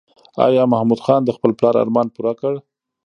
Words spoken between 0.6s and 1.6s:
محمود خان د خپل